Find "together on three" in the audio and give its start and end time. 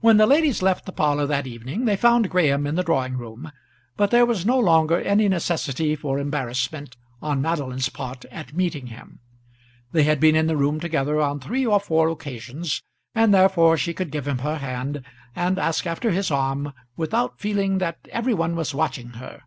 10.78-11.66